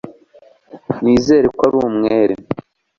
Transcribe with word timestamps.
nizera 1.03 1.47
ko 1.57 1.61
ari 1.67 1.77
umwere 1.87 2.35